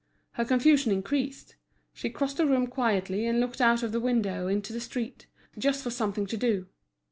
Her 0.31 0.45
confusion 0.45 0.91
increased; 0.91 1.57
she 1.93 2.09
crossed 2.09 2.37
the 2.37 2.47
room 2.47 2.65
quietly 2.65 3.27
and 3.27 3.39
looked 3.39 3.61
out 3.61 3.83
of 3.83 3.91
the 3.91 3.99
window 3.99 4.47
into 4.47 4.73
the 4.73 4.79
street, 4.81 5.27
just 5.59 5.83
for 5.83 5.91
something 5.91 6.25
to 6.25 6.37
do. 6.37 6.65